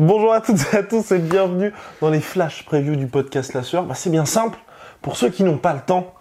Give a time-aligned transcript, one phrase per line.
[0.00, 3.62] Bonjour à toutes et à tous et bienvenue dans les flash previews du podcast La
[3.62, 3.84] Sueur.
[3.84, 4.58] Bah, c'est bien simple.
[5.02, 6.14] Pour ceux qui n'ont pas le temps,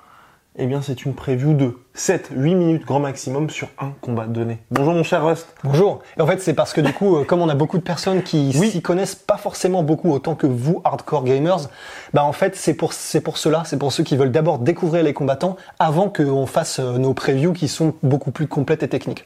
[0.57, 4.57] eh bien c'est une preview de 7-8 minutes grand maximum sur un combat donné.
[4.69, 5.47] Bonjour mon cher Rust.
[5.63, 6.01] Bonjour.
[6.17, 8.21] Et en fait, c'est parce que du coup, euh, comme on a beaucoup de personnes
[8.21, 8.69] qui Oui.
[8.69, 11.69] s'y connaissent pas forcément beaucoup autant que vous, hardcore gamers,
[12.13, 15.05] bah en fait, c'est pour c'est pour cela, c'est pour ceux qui veulent d'abord découvrir
[15.05, 19.25] les combattants avant qu'on fasse euh, nos previews qui sont beaucoup plus complètes et techniques.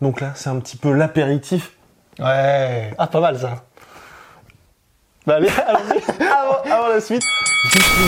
[0.00, 1.74] Donc là, c'est un petit peu l'apéritif.
[2.18, 2.92] Ouais.
[2.98, 3.64] Ah, pas mal ça.
[5.26, 5.48] Bah allez,
[6.20, 7.22] avant, avant la suite,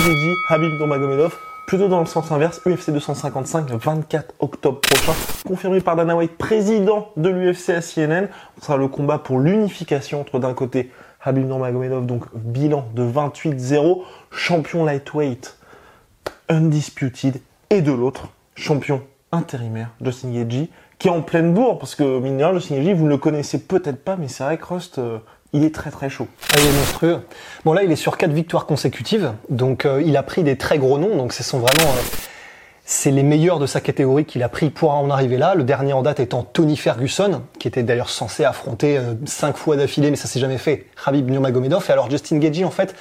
[0.03, 1.37] Gigi, Habib Nurmagomedov,
[1.67, 5.13] plutôt dans le sens inverse, UFC 255, le 24 octobre prochain,
[5.45, 8.27] confirmé par Dana White, président de l'UFC à CNN.
[8.59, 14.01] Ce sera le combat pour l'unification entre d'un côté Habib Nurmagomedov, donc bilan de 28-0,
[14.31, 15.57] champion lightweight
[16.49, 20.67] undisputed, et de l'autre, champion intérimaire, Justin Gaethje,
[21.01, 24.03] qui est en pleine bourre, parce que mine Justin Gaethje, vous ne le connaissez peut-être
[24.03, 25.17] pas, mais c'est vrai que Rust, euh,
[25.51, 26.27] il est très très chaud.
[26.53, 27.21] Ah, il est monstrueux.
[27.65, 30.77] Bon là, il est sur quatre victoires consécutives, donc euh, il a pris des très
[30.77, 32.01] gros noms, donc ce sont vraiment euh,
[32.85, 35.55] c'est les meilleurs de sa catégorie qu'il a pris pour en arriver là.
[35.55, 40.11] Le dernier en date étant Tony Ferguson, qui était d'ailleurs censé affronter cinq fois d'affilée,
[40.11, 40.85] mais ça s'est jamais fait.
[41.03, 41.83] Khabib Nurmagomedov.
[41.89, 42.93] Et alors Justin Gaethje, en fait,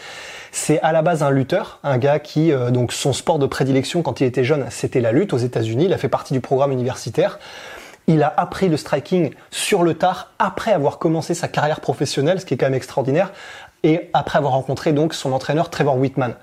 [0.52, 4.20] c'est à la base un lutteur, un gars qui donc son sport de prédilection quand
[4.20, 5.86] il était jeune, c'était la lutte aux États-Unis.
[5.86, 7.40] Il a fait partie du programme universitaire.
[8.10, 12.44] Il a appris le striking sur le tard après avoir commencé sa carrière professionnelle, ce
[12.44, 13.30] qui est quand même extraordinaire,
[13.84, 16.34] et après avoir rencontré donc son entraîneur Trevor Whitman.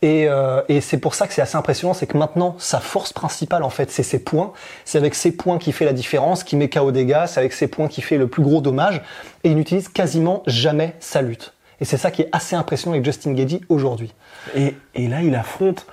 [0.00, 3.64] Et, euh, c'est pour ça que c'est assez impressionnant, c'est que maintenant sa force principale
[3.64, 4.54] en fait, c'est ses points.
[4.86, 7.68] C'est avec ses points qui fait la différence, qui met KO gars, c'est avec ses
[7.68, 9.02] points qui fait le plus gros dommage.
[9.44, 11.52] Et il n'utilise quasiment jamais sa lutte.
[11.82, 14.14] Et c'est ça qui est assez impressionnant avec Justin Gaethje aujourd'hui.
[14.56, 15.84] Et, et là, il affronte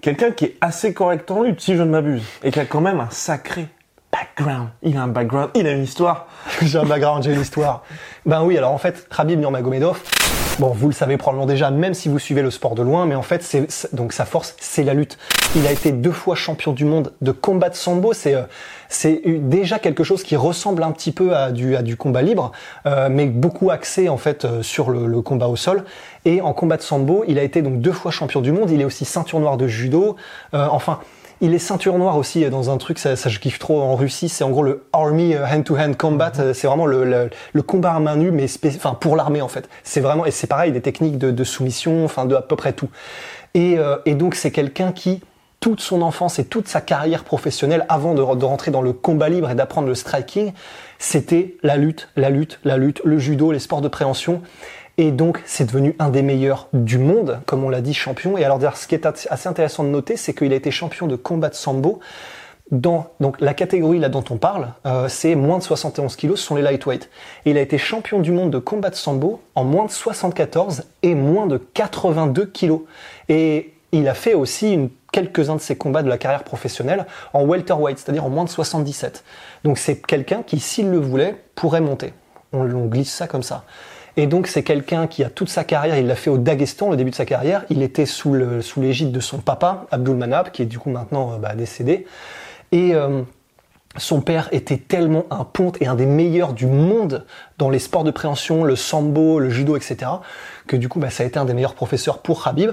[0.00, 2.80] quelqu'un qui est assez correct en lutte, si je ne m'abuse, et qui a quand
[2.80, 3.66] même un sacré
[4.36, 4.68] background.
[4.82, 6.26] Il a un background, il a une histoire.
[6.62, 7.82] j'ai un background, j'ai l'histoire.
[8.26, 10.00] Ben oui, alors en fait, Khabib Nurmagomedov,
[10.58, 13.14] bon, vous le savez probablement déjà, même si vous suivez le sport de loin, mais
[13.14, 15.18] en fait, c'est donc sa force, c'est la lutte.
[15.56, 18.12] Il a été deux fois champion du monde de combat de sambo.
[18.12, 18.42] C'est euh,
[18.88, 22.52] c'est déjà quelque chose qui ressemble un petit peu à du à du combat libre,
[22.86, 25.84] euh, mais beaucoup axé en fait euh, sur le, le combat au sol.
[26.24, 28.70] Et en combat de sambo, il a été donc deux fois champion du monde.
[28.70, 30.16] Il est aussi ceinture noire de judo.
[30.54, 31.00] Euh, enfin.
[31.42, 34.28] Il est ceinture noire aussi dans un truc, ça, ça je kiffe trop en Russie,
[34.28, 37.92] c'est en gros le Army euh, Hand-to-Hand Combat, Euh, c'est vraiment le, le, le combat
[37.92, 39.66] à main nue, mais enfin pour l'armée en fait.
[39.82, 42.74] C'est vraiment, et c'est pareil, des techniques de, de soumission, enfin de à peu près
[42.74, 42.90] tout.
[43.54, 45.22] Et, euh, et donc c'est quelqu'un qui,
[45.60, 49.28] toute son enfance et toute sa carrière professionnelle, avant de, de rentrer dans le combat
[49.30, 50.52] libre et d'apprendre le striking,
[50.98, 54.42] c'était la lutte, la lutte, la lutte, le judo, les sports de préhension.
[55.00, 58.36] Et donc, c'est devenu un des meilleurs du monde, comme on l'a dit, champion.
[58.36, 61.16] Et alors, ce qui est assez intéressant de noter, c'est qu'il a été champion de
[61.16, 62.00] combat de sambo
[62.70, 66.46] dans donc la catégorie là dont on parle, euh, c'est moins de 71 kilos, ce
[66.46, 67.08] sont les lightweight.
[67.46, 70.84] Et il a été champion du monde de combat de sambo en moins de 74
[71.02, 72.82] et moins de 82 kilos.
[73.30, 77.98] Et il a fait aussi quelques-uns de ses combats de la carrière professionnelle en welterweight,
[77.98, 79.24] c'est-à-dire en moins de 77.
[79.64, 82.12] Donc c'est quelqu'un qui, s'il le voulait, pourrait monter.
[82.52, 83.64] On, on glisse ça comme ça.
[84.20, 86.98] Et donc c'est quelqu'un qui a toute sa carrière, il l'a fait au Daghestan, le
[86.98, 87.64] début de sa carrière.
[87.70, 88.34] Il était sous
[88.76, 92.04] l'égide de son papa, Abdul Manab, qui est du coup maintenant euh, bah, décédé.
[92.70, 93.22] Et euh,
[93.96, 97.24] son père était tellement un ponte et un des meilleurs du monde
[97.56, 99.96] dans les sports de préhension, le sambo, le judo, etc.,
[100.66, 102.72] que du coup, bah, ça a été un des meilleurs professeurs pour Habib.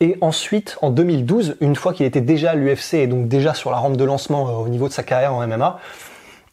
[0.00, 3.70] Et ensuite, en 2012, une fois qu'il était déjà à l'UFC et donc déjà sur
[3.70, 5.78] la rampe de lancement euh, au niveau de sa carrière en MMA,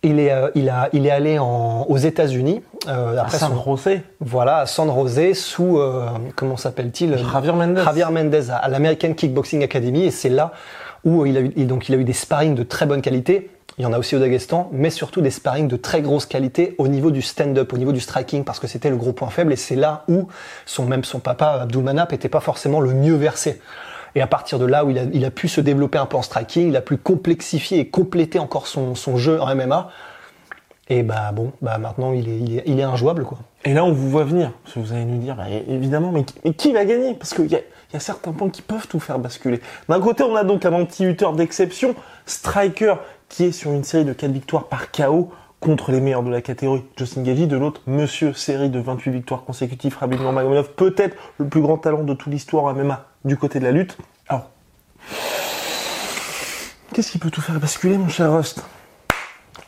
[0.03, 2.61] il est, euh, il a, il est allé en, aux États-Unis.
[2.87, 7.51] euh, À après San son- José, voilà, à San José, sous, euh, comment s'appelle-t-il Javier
[7.53, 7.81] Mendez.
[7.83, 10.51] Javier Mendez à, à l'American Kickboxing Academy, et c'est là
[11.05, 13.81] où il a eu, donc il a eu des sparring de très bonne qualité il
[13.81, 16.87] y en a aussi au Daghestan, mais surtout des sparring de très grosse qualité au
[16.87, 19.55] niveau du stand-up, au niveau du striking, parce que c'était le gros point faible, et
[19.55, 20.27] c'est là où
[20.67, 23.59] son, même son papa, Abdulmanap, n'était pas forcément le mieux versé.
[24.15, 26.17] Et à partir de là où il a, il a pu se développer un peu
[26.17, 29.89] en striking, il a pu complexifier et compléter encore son, son jeu en MMA.
[30.89, 33.37] Et bah bon, bah maintenant il est, il est, il est injouable quoi.
[33.65, 34.51] Et là, on vous voit venir.
[34.63, 37.13] Parce que vous allez nous dire, bah, évidemment, mais, qui- mais qui va gagner?
[37.13, 37.59] Parce qu'il y a,
[37.93, 39.61] y a certains points qui peuvent tout faire basculer.
[39.87, 41.95] D'un côté, on a donc un anti-lutteur d'exception,
[42.25, 42.95] Striker,
[43.29, 45.31] qui est sur une série de 4 victoires par KO
[45.61, 47.47] contre les meilleurs de la catégorie, Justin Gagey.
[47.47, 52.03] De l'autre, Monsieur série de 28 victoires consécutives, Rabib Nurmagomedov, peut-être le plus grand talent
[52.03, 53.97] de toute l'histoire en MMA du côté de la lutte.
[54.27, 54.49] Alors,
[56.93, 58.63] qu'est-ce qui peut tout faire basculer, mon cher Rust?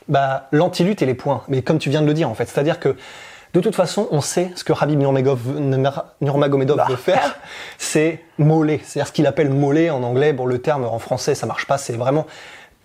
[0.08, 1.44] Bah l'anti-lutte et les points.
[1.48, 2.96] Mais comme tu viens de le dire en fait, c'est-à-dire que
[3.54, 7.38] de toute façon, on sait ce que Rabib Nurmagomedov, Nurmagomedov veut faire,
[7.78, 8.82] c'est mollet.
[8.84, 10.34] C'est-à-dire ce qu'il appelle mollet en anglais.
[10.34, 11.78] Bon, le terme en français, ça marche pas.
[11.78, 12.28] C'est vraiment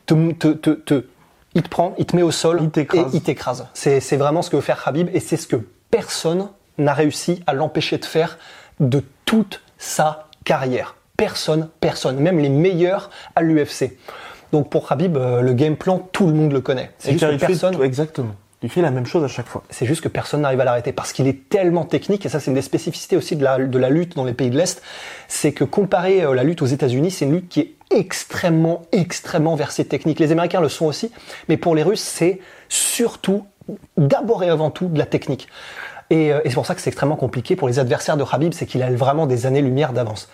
[0.06, 1.06] te, te, te, te-
[1.54, 3.66] il te prend, il te met au sol Il et il t'écrase.
[3.74, 5.56] C'est, vraiment ce que veut faire Rabib et c'est ce que
[5.90, 8.38] personne n'a réussi à l'empêcher de faire
[8.78, 10.96] de toute sa carrière.
[11.16, 13.96] Personne, personne, même les meilleurs à l'UFC.
[14.52, 16.90] Donc pour Rabib, euh, le game plan, tout le monde le connaît.
[16.98, 18.34] C'est juste que personne, tout- exactement.
[18.62, 19.62] Il fait la même chose à chaque fois.
[19.70, 22.50] c'est juste que personne n'arrive à l'arrêter parce qu'il est tellement technique et ça c'est
[22.50, 24.82] une des spécificités aussi de la, de la lutte dans les pays de l'Est,
[25.28, 29.54] c'est que comparé à la lutte aux États-Unis, c'est une lutte qui est extrêmement, extrêmement
[29.56, 30.18] versée technique.
[30.20, 31.10] Les Américains le sont aussi,
[31.48, 32.38] mais pour les Russes, c'est
[32.68, 33.46] surtout,
[33.96, 35.48] d'abord et avant tout, de la technique.
[36.10, 38.52] Et, euh, et c'est pour ça que c'est extrêmement compliqué pour les adversaires de Khabib,
[38.52, 40.28] c'est qu'il a vraiment des années-lumière d'avance.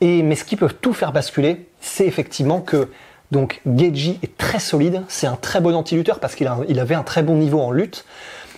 [0.00, 2.88] Et mais ce qui peut tout faire basculer, c'est effectivement que
[3.30, 7.02] donc Geji est très solide, c'est un très bon anti-lutteur parce qu'il il avait un
[7.02, 8.04] très bon niveau en lutte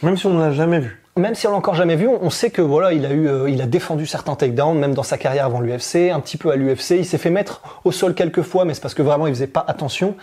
[0.02, 1.02] Même si on ne l'a jamais vu.
[1.16, 3.26] même si on l'a encore jamais vu, on on sait que voilà, il a eu,
[3.26, 6.50] euh, il a défendu certains takedowns, même dans sa carrière avant l'UFC, un petit peu
[6.50, 6.90] à l'UFC.
[6.92, 9.46] Il s'est fait mettre au sol quelques fois, mais c'est parce que vraiment il faisait
[9.48, 10.14] pas attention.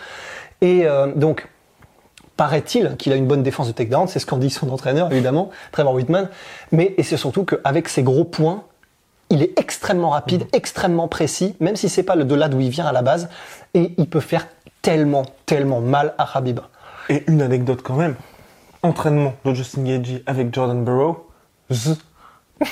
[0.60, 1.46] Et euh, donc,
[2.38, 5.50] paraît-il qu'il a une bonne défense de takedown, c'est ce qu'en dit son entraîneur évidemment,
[5.72, 6.30] Trevor Whitman.
[6.72, 8.62] Mais et c'est surtout qu'avec ses gros points,
[9.28, 12.70] il est extrêmement rapide, extrêmement précis, même si c'est pas le de là d'où il
[12.70, 13.28] vient à la base,
[13.74, 14.46] et il peut faire
[14.80, 16.60] tellement, tellement mal à Khabib.
[17.10, 18.14] Et une anecdote quand même.
[18.82, 21.26] Entraînement de Justin Gagey avec Jordan Burroughs.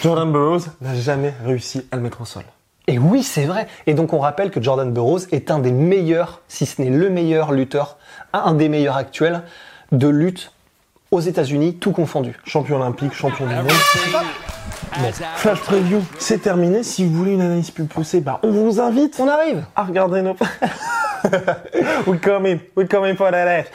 [0.02, 2.44] Jordan Burroughs n'a jamais réussi à le mettre au sol.
[2.88, 3.66] Et oui, c'est vrai.
[3.86, 7.10] Et donc on rappelle que Jordan Burroughs est un des meilleurs, si ce n'est le
[7.10, 7.96] meilleur lutteur,
[8.32, 9.42] un des meilleurs actuels
[9.92, 10.52] de lutte
[11.10, 12.36] aux États-Unis, tout confondu.
[12.44, 13.70] Champion olympique, champion du monde.
[15.36, 16.82] Flash Preview, c'est terminé.
[16.82, 19.64] Si vous voulez une analyse plus poussée, bah, on vous invite On arrive.
[19.74, 20.36] à regarder nos...
[22.06, 23.66] we coming, we coming for that ass.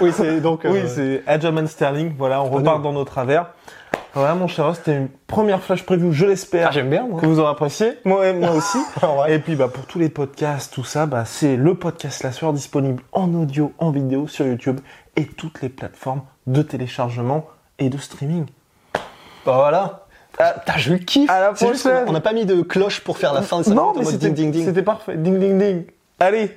[0.00, 0.64] Oui, c'est donc.
[0.64, 2.12] euh, Oui, c'est Adjaman Sterling.
[2.18, 2.82] Voilà, on repart nous.
[2.84, 3.46] dans nos travers.
[4.14, 6.68] Voilà, mon cher c'était une première Flash Preview, je l'espère.
[6.68, 7.20] Ah, j'aime bien, moi.
[7.20, 7.98] Que vous aurez apprécié.
[8.04, 8.78] Moi, moi aussi.
[9.00, 9.34] Vrai.
[9.34, 12.52] Et puis, bah, pour tous les podcasts, tout ça, bah, c'est le podcast La Sueur
[12.52, 14.80] disponible en audio, en vidéo sur YouTube
[15.16, 17.46] et toutes les plateformes de téléchargement
[17.78, 18.46] et de streaming.
[19.46, 20.06] Bah voilà.
[20.38, 21.30] Ah, Putain, je kiffe.
[21.30, 22.04] À la prochaine.
[22.06, 23.74] On n'a pas mis de cloche pour faire la fin de ça.
[23.74, 24.64] non, mais c'était, ding ding ding.
[24.64, 25.16] c'était parfait.
[25.16, 25.84] Ding, ding, ding.
[26.18, 26.56] Allez.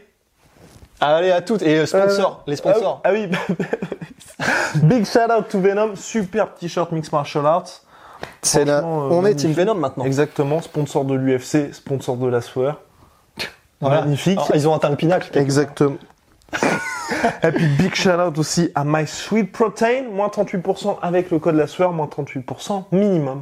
[1.00, 3.02] Allez à toutes et euh, sponsors, Euh, les sponsors.
[3.04, 3.28] Ah oui.
[3.34, 3.56] ah oui.
[4.84, 5.96] Big shout out to Venom.
[5.96, 7.82] Superbe t-shirt Mix Martial Arts.
[8.42, 9.36] C'est euh, On est.
[9.36, 10.06] Team Venom maintenant.
[10.06, 10.62] Exactement.
[10.62, 12.82] Sponsor de l'UFC, sponsor de la sueur.
[13.80, 14.02] Voilà.
[14.02, 14.38] Magnifique.
[14.38, 15.36] Alors, ils ont atteint le pinacle.
[15.38, 15.98] Exactement.
[17.44, 21.56] Et puis big shout out aussi à My Sweet Protein, moins 38% avec le code
[21.56, 23.42] la sueur, moins 38% minimum.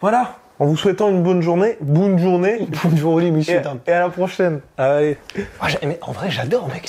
[0.00, 2.68] Voilà, en vous souhaitant une bonne journée, bonne journée,
[3.04, 3.62] Oli, et, monsieur.
[3.86, 4.60] et à la prochaine.
[4.76, 5.18] Allez.
[5.34, 6.88] J'ai- mais en vrai, j'adore, mec.